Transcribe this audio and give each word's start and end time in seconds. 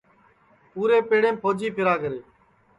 پُورے 0.71 0.97
پیڑیم 1.09 1.35
پھوجی 1.41 1.67
پھیرا 1.75 1.95
کرے 2.01 2.19